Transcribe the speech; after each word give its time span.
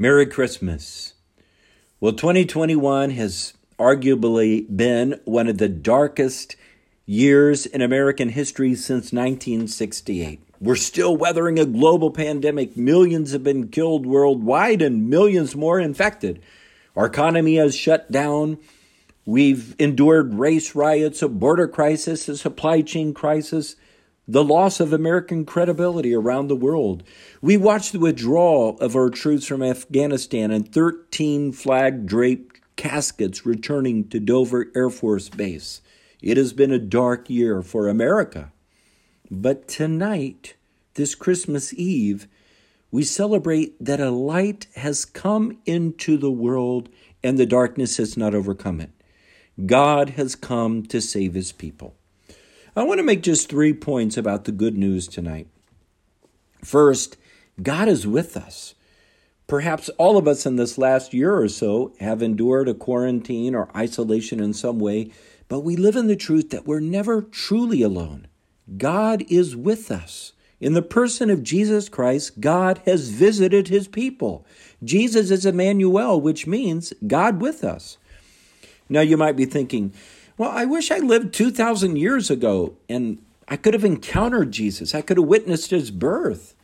Merry 0.00 0.24
Christmas. 0.24 1.12
Well, 2.00 2.14
2021 2.14 3.10
has 3.10 3.52
arguably 3.78 4.64
been 4.74 5.20
one 5.26 5.46
of 5.46 5.58
the 5.58 5.68
darkest 5.68 6.56
years 7.04 7.66
in 7.66 7.82
American 7.82 8.30
history 8.30 8.74
since 8.74 9.12
1968. 9.12 10.40
We're 10.58 10.76
still 10.76 11.14
weathering 11.18 11.58
a 11.58 11.66
global 11.66 12.10
pandemic. 12.10 12.78
Millions 12.78 13.32
have 13.32 13.44
been 13.44 13.68
killed 13.68 14.06
worldwide 14.06 14.80
and 14.80 15.10
millions 15.10 15.54
more 15.54 15.78
infected. 15.78 16.40
Our 16.96 17.04
economy 17.04 17.56
has 17.56 17.76
shut 17.76 18.10
down. 18.10 18.56
We've 19.26 19.76
endured 19.78 20.32
race 20.32 20.74
riots, 20.74 21.20
a 21.20 21.28
border 21.28 21.68
crisis, 21.68 22.26
a 22.26 22.38
supply 22.38 22.80
chain 22.80 23.12
crisis, 23.12 23.76
the 24.30 24.44
loss 24.44 24.78
of 24.78 24.92
American 24.92 25.44
credibility 25.44 26.14
around 26.14 26.46
the 26.46 26.54
world. 26.54 27.02
We 27.42 27.56
watched 27.56 27.90
the 27.90 27.98
withdrawal 27.98 28.78
of 28.78 28.94
our 28.94 29.10
troops 29.10 29.44
from 29.44 29.60
Afghanistan 29.60 30.52
and 30.52 30.72
13 30.72 31.50
flag 31.50 32.06
draped 32.06 32.60
caskets 32.76 33.44
returning 33.44 34.08
to 34.10 34.20
Dover 34.20 34.70
Air 34.76 34.88
Force 34.88 35.28
Base. 35.28 35.80
It 36.22 36.36
has 36.36 36.52
been 36.52 36.70
a 36.70 36.78
dark 36.78 37.28
year 37.28 37.60
for 37.60 37.88
America. 37.88 38.52
But 39.28 39.66
tonight, 39.66 40.54
this 40.94 41.16
Christmas 41.16 41.74
Eve, 41.74 42.28
we 42.92 43.02
celebrate 43.02 43.84
that 43.84 43.98
a 43.98 44.10
light 44.10 44.68
has 44.76 45.04
come 45.04 45.58
into 45.66 46.16
the 46.16 46.30
world 46.30 46.88
and 47.24 47.36
the 47.36 47.46
darkness 47.46 47.96
has 47.96 48.16
not 48.16 48.36
overcome 48.36 48.80
it. 48.80 48.90
God 49.66 50.10
has 50.10 50.36
come 50.36 50.84
to 50.84 51.00
save 51.00 51.34
his 51.34 51.50
people. 51.50 51.96
I 52.76 52.84
want 52.84 52.98
to 52.98 53.04
make 53.04 53.22
just 53.22 53.48
three 53.48 53.72
points 53.72 54.16
about 54.16 54.44
the 54.44 54.52
good 54.52 54.76
news 54.76 55.08
tonight. 55.08 55.48
First, 56.64 57.16
God 57.60 57.88
is 57.88 58.06
with 58.06 58.36
us. 58.36 58.74
Perhaps 59.48 59.88
all 59.98 60.16
of 60.16 60.28
us 60.28 60.46
in 60.46 60.54
this 60.54 60.78
last 60.78 61.12
year 61.12 61.36
or 61.36 61.48
so 61.48 61.92
have 61.98 62.22
endured 62.22 62.68
a 62.68 62.74
quarantine 62.74 63.56
or 63.56 63.76
isolation 63.76 64.38
in 64.38 64.54
some 64.54 64.78
way, 64.78 65.10
but 65.48 65.60
we 65.60 65.74
live 65.74 65.96
in 65.96 66.06
the 66.06 66.14
truth 66.14 66.50
that 66.50 66.64
we're 66.64 66.78
never 66.78 67.22
truly 67.22 67.82
alone. 67.82 68.28
God 68.78 69.24
is 69.28 69.56
with 69.56 69.90
us. 69.90 70.32
In 70.60 70.74
the 70.74 70.82
person 70.82 71.30
of 71.30 71.42
Jesus 71.42 71.88
Christ, 71.88 72.40
God 72.40 72.80
has 72.86 73.08
visited 73.08 73.66
his 73.66 73.88
people. 73.88 74.46
Jesus 74.84 75.32
is 75.32 75.44
Emmanuel, 75.44 76.20
which 76.20 76.46
means 76.46 76.92
God 77.04 77.40
with 77.40 77.64
us. 77.64 77.98
Now 78.88 79.00
you 79.00 79.16
might 79.16 79.36
be 79.36 79.46
thinking, 79.46 79.92
well, 80.40 80.52
I 80.52 80.64
wish 80.64 80.90
I 80.90 81.00
lived 81.00 81.34
2,000 81.34 81.96
years 81.96 82.30
ago 82.30 82.78
and 82.88 83.18
I 83.46 83.58
could 83.58 83.74
have 83.74 83.84
encountered 83.84 84.52
Jesus. 84.52 84.94
I 84.94 85.02
could 85.02 85.18
have 85.18 85.26
witnessed 85.26 85.70
his 85.70 85.90
birth. 85.90 86.54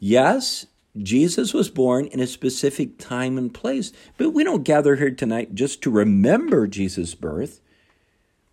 Yes, 0.00 0.64
Jesus 0.96 1.52
was 1.52 1.68
born 1.68 2.06
in 2.06 2.20
a 2.20 2.26
specific 2.26 2.96
time 2.96 3.36
and 3.36 3.52
place, 3.52 3.92
but 4.16 4.30
we 4.30 4.44
don't 4.44 4.62
gather 4.62 4.96
here 4.96 5.10
tonight 5.10 5.54
just 5.54 5.82
to 5.82 5.90
remember 5.90 6.66
Jesus' 6.66 7.14
birth. 7.14 7.60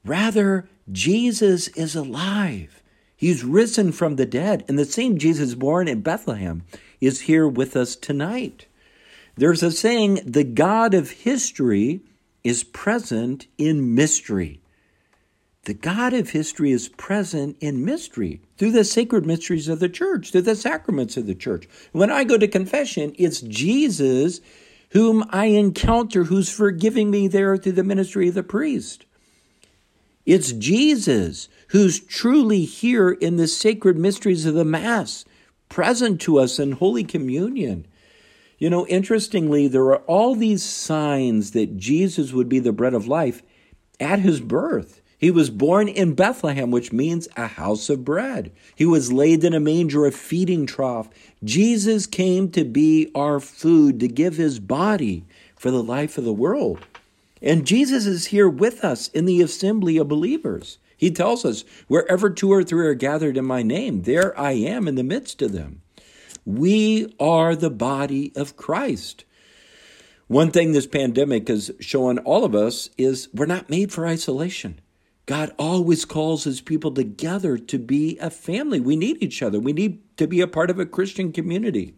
Rather, 0.03 0.67
Jesus 0.91 1.69
is 1.69 1.95
alive. 1.95 2.83
He's 3.15 3.45
risen 3.45 3.93
from 3.93 4.17
the 4.17 4.25
dead, 4.25 4.65
and 4.67 4.77
the 4.77 4.83
same 4.83 5.17
Jesus 5.17 5.55
born 5.55 5.87
in 5.87 6.01
Bethlehem 6.01 6.63
is 6.99 7.21
here 7.21 7.47
with 7.47 7.77
us 7.77 7.95
tonight. 7.95 8.65
There's 9.37 9.63
a 9.63 9.71
saying, 9.71 10.15
the 10.25 10.43
God 10.43 10.93
of 10.93 11.11
history 11.11 12.01
is 12.43 12.63
present 12.63 13.47
in 13.57 13.95
mystery. 13.95 14.61
The 15.63 15.73
God 15.73 16.13
of 16.13 16.29
history 16.29 16.71
is 16.71 16.87
present 16.89 17.57
in 17.59 17.83
mystery 17.83 18.41
through 18.57 18.71
the 18.71 18.83
sacred 18.83 19.25
mysteries 19.25 19.67
of 19.67 19.79
the 19.79 19.89
church, 19.89 20.31
through 20.31 20.43
the 20.43 20.55
sacraments 20.55 21.17
of 21.17 21.27
the 21.27 21.35
church. 21.35 21.67
When 21.91 22.09
I 22.09 22.23
go 22.23 22.37
to 22.37 22.47
confession, 22.47 23.13
it's 23.17 23.41
Jesus 23.41 24.41
whom 24.91 25.25
I 25.29 25.45
encounter 25.45 26.23
who's 26.23 26.49
forgiving 26.49 27.11
me 27.11 27.27
there 27.27 27.57
through 27.57 27.73
the 27.73 27.83
ministry 27.83 28.29
of 28.29 28.33
the 28.33 28.43
priest. 28.43 29.05
It's 30.25 30.51
Jesus 30.51 31.49
who's 31.69 31.99
truly 31.99 32.63
here 32.63 33.11
in 33.11 33.35
the 33.35 33.47
sacred 33.47 33.97
mysteries 33.97 34.45
of 34.45 34.55
the 34.55 34.65
Mass, 34.65 35.25
present 35.69 36.19
to 36.21 36.39
us 36.39 36.57
in 36.57 36.73
Holy 36.73 37.03
Communion. 37.03 37.85
You 38.59 38.69
know, 38.69 38.85
interestingly, 38.87 39.67
there 39.67 39.85
are 39.85 39.99
all 39.99 40.35
these 40.35 40.63
signs 40.63 41.51
that 41.51 41.77
Jesus 41.77 42.33
would 42.33 42.49
be 42.49 42.59
the 42.59 42.73
bread 42.73 42.93
of 42.93 43.07
life 43.07 43.41
at 43.99 44.19
his 44.19 44.41
birth. 44.41 45.01
He 45.17 45.31
was 45.31 45.49
born 45.49 45.87
in 45.87 46.13
Bethlehem, 46.13 46.71
which 46.71 46.93
means 46.93 47.27
a 47.35 47.47
house 47.47 47.89
of 47.89 48.05
bread. 48.05 48.51
He 48.75 48.85
was 48.85 49.11
laid 49.11 49.43
in 49.43 49.53
a 49.53 49.59
manger, 49.59 50.05
a 50.05 50.11
feeding 50.11 50.65
trough. 50.65 51.09
Jesus 51.43 52.05
came 52.05 52.51
to 52.51 52.63
be 52.63 53.11
our 53.15 53.39
food, 53.39 53.99
to 53.99 54.07
give 54.07 54.35
his 54.35 54.59
body 54.59 55.25
for 55.55 55.71
the 55.71 55.83
life 55.83 56.17
of 56.17 56.23
the 56.23 56.33
world. 56.33 56.85
And 57.41 57.67
Jesus 57.67 58.05
is 58.05 58.27
here 58.27 58.49
with 58.49 58.83
us 58.83 59.07
in 59.09 59.25
the 59.25 59.41
assembly 59.41 59.97
of 59.97 60.07
believers. 60.07 60.77
He 60.95 61.11
tells 61.11 61.45
us, 61.45 61.63
wherever 61.87 62.29
two 62.29 62.51
or 62.51 62.63
three 62.63 62.85
are 62.87 62.93
gathered 62.93 63.37
in 63.37 63.45
my 63.45 63.63
name, 63.63 64.03
there 64.03 64.37
I 64.39 64.51
am 64.51 64.87
in 64.87 64.95
the 64.95 65.03
midst 65.03 65.41
of 65.41 65.53
them. 65.53 65.81
We 66.45 67.13
are 67.19 67.55
the 67.55 67.69
body 67.69 68.31
of 68.35 68.57
Christ. 68.57 69.25
One 70.27 70.51
thing 70.51 70.71
this 70.71 70.87
pandemic 70.87 71.47
has 71.47 71.71
shown 71.79 72.19
all 72.19 72.45
of 72.45 72.53
us 72.53 72.89
is 72.97 73.29
we're 73.33 73.45
not 73.45 73.69
made 73.69 73.91
for 73.91 74.05
isolation. 74.05 74.79
God 75.25 75.53
always 75.59 76.05
calls 76.05 76.43
his 76.43 76.61
people 76.61 76.91
together 76.91 77.57
to 77.57 77.77
be 77.77 78.17
a 78.19 78.29
family. 78.29 78.79
We 78.79 78.95
need 78.95 79.21
each 79.21 79.43
other. 79.43 79.59
We 79.59 79.73
need 79.73 80.01
to 80.17 80.27
be 80.27 80.41
a 80.41 80.47
part 80.47 80.69
of 80.69 80.79
a 80.79 80.85
Christian 80.85 81.31
community. 81.31 81.93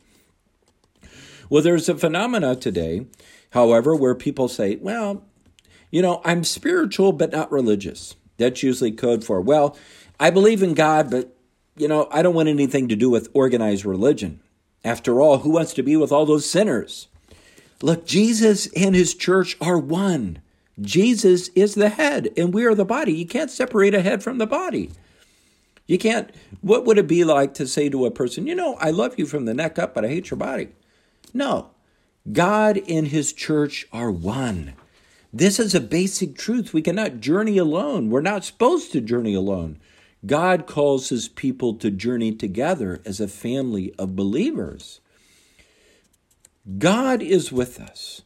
Well, 1.50 1.62
there's 1.62 1.90
a 1.90 1.98
phenomena 1.98 2.56
today, 2.56 3.08
however, 3.52 3.96
where 3.96 4.16
people 4.16 4.48
say, 4.48 4.78
well, 4.78 5.26
you 5.92 6.02
know, 6.02 6.22
I'm 6.24 6.44
spiritual 6.44 7.12
but 7.12 7.32
not 7.32 7.52
religious. 7.52 8.16
That's 8.38 8.64
usually 8.64 8.92
code 8.94 9.24
for, 9.24 9.42
well, 9.42 9.78
I 10.20 10.30
believe 10.30 10.64
in 10.64 10.74
God, 10.74 11.12
but 11.12 11.36
you 11.76 11.88
know, 11.88 12.08
I 12.12 12.22
don't 12.22 12.36
want 12.36 12.50
anything 12.50 12.88
to 12.90 12.96
do 12.96 13.10
with 13.10 13.30
organized 13.34 13.86
religion. 13.86 14.40
After 14.84 15.22
all, 15.22 15.40
who 15.40 15.52
wants 15.52 15.74
to 15.74 15.84
be 15.84 15.96
with 15.96 16.12
all 16.12 16.26
those 16.26 16.50
sinners? 16.50 17.08
Look, 17.82 18.06
Jesus 18.06 18.68
and 18.76 18.96
his 18.96 19.14
church 19.14 19.58
are 19.62 19.78
one. 19.78 20.42
Jesus 20.80 21.50
is 21.50 21.76
the 21.76 21.90
head, 21.90 22.30
and 22.38 22.54
we 22.54 22.66
are 22.66 22.76
the 22.76 22.86
body. 22.86 23.14
You 23.14 23.26
can't 23.26 23.52
separate 23.52 23.94
a 23.94 24.02
head 24.02 24.24
from 24.24 24.38
the 24.38 24.48
body. 24.48 24.92
You 25.88 25.98
can't. 25.98 26.30
What 26.62 26.86
would 26.86 26.98
it 26.98 27.08
be 27.08 27.24
like 27.24 27.54
to 27.56 27.68
say 27.68 27.90
to 27.90 28.06
a 28.06 28.12
person, 28.12 28.48
you 28.48 28.56
know, 28.56 28.76
I 28.76 28.92
love 28.92 29.20
you 29.20 29.26
from 29.26 29.46
the 29.46 29.54
neck 29.54 29.78
up, 29.78 29.94
but 29.94 30.06
I 30.06 30.10
hate 30.10 30.32
your 30.32 30.38
body? 30.38 30.70
No. 31.34 31.72
God 32.32 32.80
and 32.88 33.08
his 33.08 33.34
church 33.34 33.88
are 33.92 34.12
one. 34.12 34.74
This 35.34 35.60
is 35.60 35.74
a 35.74 35.80
basic 35.80 36.36
truth. 36.36 36.74
We 36.74 36.82
cannot 36.82 37.20
journey 37.20 37.58
alone. 37.58 38.10
We're 38.10 38.22
not 38.22 38.46
supposed 38.46 38.92
to 38.92 39.02
journey 39.02 39.34
alone. 39.34 39.80
God 40.26 40.68
calls 40.68 41.10
his 41.10 41.28
people 41.28 41.74
to 41.76 41.90
journey 41.90 42.32
together 42.32 43.02
as 43.06 43.20
a 43.20 43.28
family 43.28 43.94
of 43.98 44.16
believers. 44.16 45.00
God 46.78 47.22
is 47.24 47.52
with 47.52 47.80
us. 47.80 48.22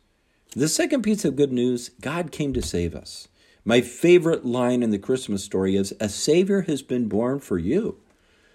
The 0.55 0.67
second 0.67 1.03
piece 1.03 1.23
of 1.23 1.35
good 1.35 1.53
news 1.53 1.89
God 2.01 2.31
came 2.31 2.53
to 2.53 2.61
save 2.61 2.95
us. 2.95 3.28
My 3.63 3.81
favorite 3.81 4.45
line 4.45 4.84
in 4.84 4.91
the 4.91 5.00
Christmas 5.00 5.44
story 5.44 5.75
is 5.75 5.94
A 6.00 6.09
Savior 6.09 6.61
has 6.61 6.81
been 6.81 7.07
born 7.07 7.39
for 7.39 7.57
you. 7.57 7.97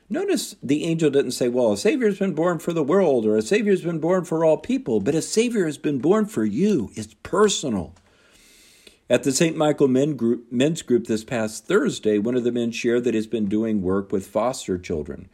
Notice 0.09 0.57
the 0.63 0.85
angel 0.85 1.11
didn't 1.11 1.33
say, 1.33 1.49
Well, 1.49 1.73
a 1.73 1.77
Savior 1.77 2.09
has 2.09 2.19
been 2.19 2.35
born 2.35 2.59
for 2.59 2.73
the 2.73 2.83
world 2.83 3.25
or 3.25 3.37
a 3.37 3.43
Savior 3.43 3.73
has 3.73 3.83
been 3.83 4.01
born 4.01 4.25
for 4.25 4.45
all 4.45 4.57
people, 4.57 5.01
but 5.01 5.15
a 5.15 5.23
Savior 5.23 5.67
has 5.67 5.79
been 5.79 5.99
born 5.99 6.27
for 6.27 6.45
you. 6.45 6.91
It's 6.95 7.15
personal. 7.23 7.95
At 9.11 9.25
the 9.25 9.33
St. 9.33 9.57
Michael 9.57 9.89
Men 9.89 10.15
group, 10.15 10.53
Men's 10.53 10.83
Group 10.83 11.09
this 11.09 11.25
past 11.25 11.67
Thursday, 11.67 12.19
one 12.19 12.37
of 12.37 12.45
the 12.45 12.53
men 12.53 12.71
shared 12.71 13.03
that 13.03 13.15
he's 13.15 13.27
been 13.27 13.49
doing 13.49 13.83
work 13.83 14.13
with 14.13 14.29
foster 14.29 14.79
children. 14.79 15.29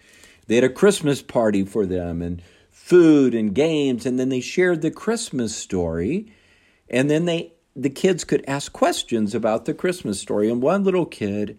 They 0.47 0.55
had 0.55 0.65
a 0.65 0.71
Christmas 0.71 1.21
party 1.21 1.63
for 1.63 1.85
them 1.85 2.23
and 2.23 2.41
food 2.71 3.35
and 3.35 3.55
games, 3.55 4.07
and 4.07 4.19
then 4.19 4.31
they 4.31 4.41
shared 4.41 4.81
the 4.81 4.91
Christmas 4.91 5.55
story, 5.55 6.33
and 6.89 7.11
then 7.11 7.27
they 7.27 7.53
the 7.75 7.91
kids 7.91 8.25
could 8.25 8.43
ask 8.49 8.73
questions 8.73 9.35
about 9.35 9.67
the 9.67 9.75
Christmas 9.75 10.19
story. 10.19 10.51
And 10.51 10.63
one 10.63 10.83
little 10.83 11.05
kid 11.05 11.59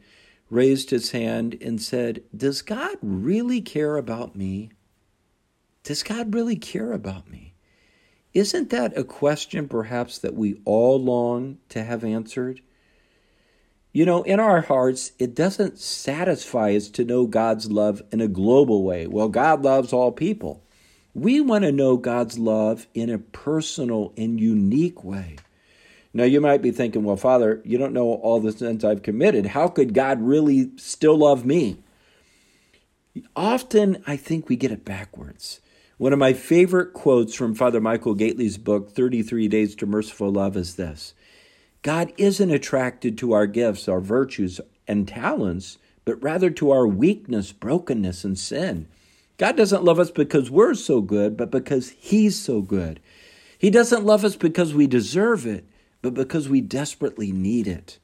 raised 0.50 0.90
his 0.90 1.12
hand 1.12 1.56
and 1.62 1.80
said, 1.80 2.24
Does 2.36 2.64
God 2.64 2.98
really 3.04 3.62
care 3.62 3.96
about 3.96 4.36
me? 4.36 4.72
Does 5.84 6.02
God 6.02 6.34
really 6.34 6.56
care 6.56 6.94
about 6.94 7.30
me? 7.30 7.47
Isn't 8.38 8.70
that 8.70 8.96
a 8.96 9.04
question 9.04 9.68
perhaps 9.68 10.20
that 10.20 10.36
we 10.36 10.62
all 10.64 11.02
long 11.02 11.58
to 11.70 11.84
have 11.84 12.04
answered? 12.04 12.62
You 13.92 14.06
know, 14.06 14.22
in 14.22 14.40
our 14.40 14.62
hearts, 14.62 15.12
it 15.18 15.34
doesn't 15.34 15.80
satisfy 15.80 16.76
us 16.76 16.88
to 16.90 17.04
know 17.04 17.26
God's 17.26 17.72
love 17.72 18.04
in 18.12 18.22
a 18.22 18.28
global 18.28 18.84
way. 18.84 19.08
Well, 19.08 19.30
God 19.30 19.64
loves 19.64 19.92
all 19.92 20.12
people. 20.12 20.64
We 21.16 21.42
want 21.42 21.64
to 21.64 21.72
know 21.72 21.98
God's 21.98 22.38
love 22.38 22.86
in 22.94 23.10
a 23.10 23.18
personal 23.18 24.14
and 24.16 24.40
unique 24.40 25.04
way. 25.04 25.38
Now, 26.14 26.26
you 26.26 26.40
might 26.40 26.62
be 26.62 26.70
thinking, 26.70 27.04
well, 27.04 27.18
Father, 27.18 27.60
you 27.66 27.80
don't 27.80 27.92
know 27.92 28.06
all 28.06 28.40
the 28.40 28.52
sins 28.52 28.86
I've 28.86 29.02
committed. 29.02 29.48
How 29.48 29.68
could 29.68 29.96
God 29.96 30.22
really 30.22 30.70
still 30.78 31.18
love 31.18 31.44
me? 31.44 31.80
Often, 33.36 34.04
I 34.06 34.16
think 34.16 34.48
we 34.48 34.56
get 34.56 34.72
it 34.72 34.86
backwards. 34.86 35.60
One 35.98 36.14
of 36.14 36.20
my 36.20 36.34
favorite 36.34 36.94
quotes 36.94 37.34
from 37.34 37.56
Father 37.56 37.82
Michael 37.82 38.16
Gaitley's 38.16 38.60
book, 38.60 38.92
33 38.92 39.48
Days 39.48 39.74
to 39.76 39.88
Merciful 39.88 40.32
Love, 40.32 40.56
is 40.56 40.76
this 40.76 41.16
God 41.82 42.14
isn't 42.18 42.52
attracted 42.52 43.18
to 43.18 43.34
our 43.34 43.48
gifts, 43.48 43.88
our 43.88 44.00
virtues, 44.00 44.62
and 44.88 45.08
talents, 45.08 45.80
but 46.06 46.22
rather 46.22 46.52
to 46.52 46.70
our 46.70 46.86
weakness, 46.86 47.52
brokenness, 47.52 48.24
and 48.24 48.38
sin. 48.38 48.88
God 49.40 49.58
doesn't 49.58 49.84
love 49.84 49.98
us 49.98 50.12
because 50.12 50.52
we're 50.52 50.76
so 50.76 51.02
good, 51.02 51.36
but 51.36 51.50
because 51.50 51.90
He's 51.98 52.40
so 52.40 52.62
good. 52.62 53.00
He 53.58 53.72
doesn't 53.72 54.06
love 54.06 54.24
us 54.24 54.36
because 54.36 54.76
we 54.76 54.86
deserve 54.86 55.48
it, 55.48 55.66
but 56.04 56.14
because 56.14 56.48
we 56.48 56.62
desperately 56.62 57.32
need 57.32 57.68
it. 57.68 57.98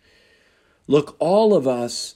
Look, 0.87 1.15
all 1.19 1.53
of 1.53 1.67
us 1.67 2.15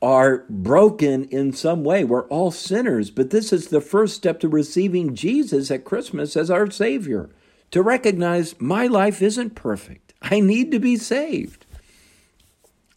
are 0.00 0.44
broken 0.48 1.24
in 1.24 1.52
some 1.52 1.82
way. 1.82 2.04
We're 2.04 2.28
all 2.28 2.50
sinners, 2.50 3.10
but 3.10 3.30
this 3.30 3.52
is 3.52 3.68
the 3.68 3.80
first 3.80 4.14
step 4.14 4.38
to 4.40 4.48
receiving 4.48 5.14
Jesus 5.14 5.70
at 5.70 5.84
Christmas 5.84 6.36
as 6.36 6.50
our 6.50 6.70
Savior. 6.70 7.30
To 7.72 7.82
recognize 7.82 8.60
my 8.60 8.86
life 8.86 9.20
isn't 9.20 9.54
perfect. 9.54 10.14
I 10.22 10.40
need 10.40 10.70
to 10.70 10.78
be 10.78 10.96
saved. 10.96 11.66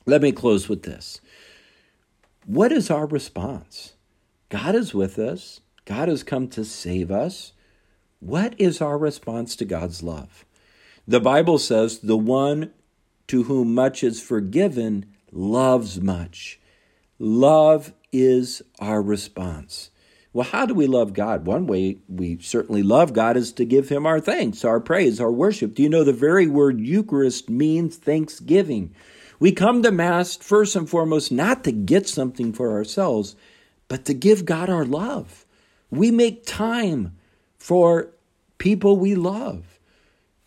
Let 0.05 0.21
me 0.21 0.31
close 0.31 0.69
with 0.69 0.83
this. 0.83 1.21
What 2.45 2.71
is 2.71 2.89
our 2.89 3.05
response? 3.05 3.93
God 4.49 4.75
is 4.75 4.93
with 4.93 5.17
us. 5.19 5.61
God 5.85 6.07
has 6.07 6.23
come 6.23 6.47
to 6.49 6.63
save 6.63 7.11
us. 7.11 7.53
What 8.19 8.53
is 8.59 8.81
our 8.81 8.97
response 8.97 9.55
to 9.57 9.65
God's 9.65 10.03
love? 10.03 10.45
The 11.07 11.19
Bible 11.19 11.57
says, 11.57 11.99
the 11.99 12.17
one 12.17 12.71
to 13.27 13.43
whom 13.43 13.73
much 13.73 14.03
is 14.03 14.21
forgiven 14.21 15.05
loves 15.31 15.99
much. 15.99 16.59
Love 17.23 17.93
is 18.11 18.63
our 18.79 18.99
response. 18.99 19.91
Well, 20.33 20.47
how 20.47 20.65
do 20.65 20.73
we 20.73 20.87
love 20.87 21.13
God? 21.13 21.45
One 21.45 21.67
way 21.67 21.99
we 22.09 22.39
certainly 22.39 22.81
love 22.81 23.13
God 23.13 23.37
is 23.37 23.51
to 23.53 23.63
give 23.63 23.89
Him 23.89 24.07
our 24.07 24.19
thanks, 24.19 24.65
our 24.65 24.79
praise, 24.79 25.21
our 25.21 25.31
worship. 25.31 25.75
Do 25.75 25.83
you 25.83 25.89
know 25.89 26.03
the 26.03 26.13
very 26.13 26.47
word 26.47 26.81
Eucharist 26.81 27.47
means 27.47 27.95
thanksgiving? 27.95 28.95
We 29.39 29.51
come 29.51 29.83
to 29.83 29.91
Mass 29.91 30.35
first 30.35 30.75
and 30.75 30.89
foremost 30.89 31.31
not 31.31 31.63
to 31.65 31.71
get 31.71 32.09
something 32.09 32.53
for 32.53 32.71
ourselves, 32.71 33.35
but 33.87 34.03
to 34.05 34.15
give 34.15 34.43
God 34.43 34.67
our 34.67 34.83
love. 34.83 35.45
We 35.91 36.09
make 36.09 36.43
time 36.47 37.15
for 37.59 38.09
people 38.57 38.97
we 38.97 39.13
love. 39.13 39.79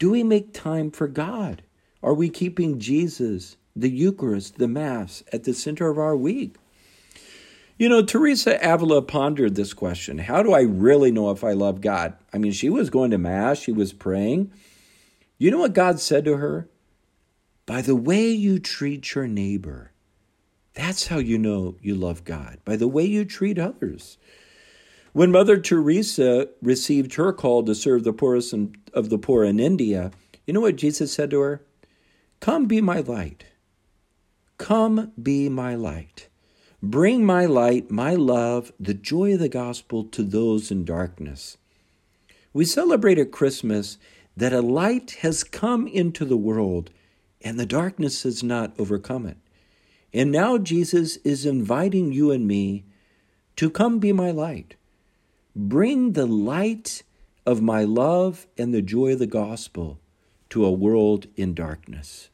Do 0.01 0.11
we 0.11 0.25
make 0.25 0.53
time 0.53 0.91
for 0.91 1.07
God? 1.07 1.63
Are 2.03 2.15
we 2.15 2.31
keeping 2.31 2.81
Jesus, 2.81 3.57
the 3.77 3.91
Eucharist, 3.91 4.59
the 4.59 4.67
Mass 4.67 5.23
at 5.33 5.45
the 5.45 5.55
center 5.55 5.89
of 5.89 5.99
our 5.99 6.17
week? 6.17 6.57
You 7.77 7.89
know, 7.89 8.03
Teresa 8.03 8.57
Avila 8.63 9.03
pondered 9.03 9.57
this 9.57 9.75
question 9.75 10.19
How 10.19 10.43
do 10.43 10.53
I 10.53 10.63
really 10.63 11.11
know 11.11 11.31
if 11.31 11.43
I 11.43 11.53
love 11.53 11.81
God? 11.81 12.15
I 12.33 12.39
mean, 12.39 12.53
she 12.53 12.71
was 12.71 12.91
going 12.91 13.11
to 13.11 13.19
Mass, 13.19 13.59
she 13.59 13.73
was 13.73 13.93
praying. 13.93 14.53
You 15.39 15.51
know 15.51 15.59
what 15.59 15.75
God 15.75 15.99
said 15.99 16.25
to 16.25 16.37
her? 16.37 16.69
By 17.67 17.83
the 17.83 17.97
way 17.97 18.29
you 18.29 18.59
treat 18.59 19.15
your 19.15 19.27
neighbor, 19.27 19.91
that's 20.75 21.09
how 21.09 21.19
you 21.19 21.39
know 21.39 21.77
you 21.81 21.95
love 21.95 22.25
God, 22.25 22.59
by 22.65 22.77
the 22.77 22.89
way 22.89 23.05
you 23.05 23.25
treat 23.25 23.59
others. 23.59 24.19
When 25.13 25.33
Mother 25.33 25.59
Teresa 25.59 26.49
received 26.61 27.15
her 27.15 27.33
call 27.33 27.63
to 27.65 27.75
serve 27.75 28.05
the 28.05 28.13
poorest 28.13 28.55
of 28.93 29.11
the 29.11 29.19
poor 29.19 29.45
in 29.45 29.61
India, 29.61 30.11
you 30.47 30.53
know 30.53 30.61
what 30.61 30.77
Jesus 30.77 31.13
said 31.13 31.31
to 31.31 31.41
her? 31.41 31.63
Come 32.41 32.67
be 32.67 32.81
my 32.81 33.01
light. 33.01 33.47
Come 34.59 35.13
be 35.21 35.49
my 35.49 35.75
light. 35.75 36.29
Bring 36.85 37.25
my 37.25 37.47
light, 37.47 37.91
my 37.91 38.15
love, 38.15 38.71
the 38.79 38.93
joy 38.93 39.33
of 39.33 39.39
the 39.39 39.49
gospel 39.49 40.05
to 40.05 40.23
those 40.23 40.71
in 40.71 40.85
darkness. 40.85 41.57
We 42.53 42.67
celebrate 42.67 43.17
at 43.17 43.33
Christmas 43.33 43.97
that 44.37 44.53
a 44.53 44.61
light 44.61 45.13
has 45.23 45.45
come 45.45 45.87
into 45.87 46.27
the 46.27 46.37
world 46.37 46.91
and 47.41 47.59
the 47.59 47.65
darkness 47.65 48.25
has 48.25 48.43
not 48.43 48.79
overcome 48.79 49.25
it. 49.25 49.39
And 50.13 50.31
now 50.31 50.59
Jesus 50.59 51.17
is 51.25 51.47
inviting 51.47 52.13
you 52.13 52.31
and 52.31 52.47
me 52.47 52.85
to 53.57 53.71
come 53.71 53.99
be 53.99 54.13
my 54.13 54.31
light. 54.31 54.75
Bring 55.57 56.13
the 56.13 56.27
light 56.27 57.03
of 57.47 57.63
my 57.63 57.85
love 57.85 58.47
and 58.59 58.75
the 58.75 58.83
joy 58.83 59.13
of 59.13 59.21
the 59.21 59.27
gospel 59.27 60.01
to 60.51 60.67
a 60.67 60.71
world 60.71 61.29
in 61.35 61.55
darkness. 61.55 62.29